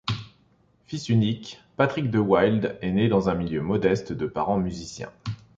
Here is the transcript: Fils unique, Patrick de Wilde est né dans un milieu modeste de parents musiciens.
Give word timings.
Fils 0.87 1.09
unique, 1.09 1.61
Patrick 1.77 2.09
de 2.09 2.17
Wilde 2.17 2.75
est 2.81 2.91
né 2.91 3.07
dans 3.07 3.29
un 3.29 3.35
milieu 3.35 3.61
modeste 3.61 4.13
de 4.13 4.25
parents 4.25 4.57
musiciens. 4.57 5.13